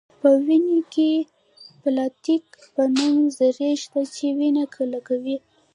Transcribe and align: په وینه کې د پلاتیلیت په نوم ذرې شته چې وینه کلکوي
په 0.21 0.29
وینه 0.45 0.79
کې 0.93 1.11
د 1.23 1.25
پلاتیلیت 1.81 2.45
په 2.73 2.83
نوم 2.95 3.17
ذرې 3.37 3.71
شته 3.83 4.01
چې 4.15 4.25
وینه 4.37 4.63
کلکوي 4.75 5.37